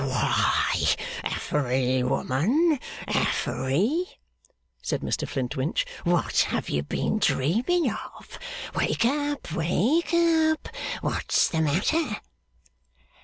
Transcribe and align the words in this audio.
'Why, 0.03 0.87
Affery, 1.23 2.01
woman 2.01 2.79
Affery!' 3.07 4.17
said 4.81 5.01
Mr 5.01 5.27
Flintwinch. 5.29 5.85
'What 6.05 6.39
have 6.39 6.69
you 6.69 6.81
been 6.81 7.19
dreaming 7.19 7.91
of? 7.91 8.39
Wake 8.73 9.05
up, 9.05 9.51
wake 9.51 10.11
up! 10.11 10.67
What's 11.01 11.49
the 11.49 11.61
matter? 11.61 12.17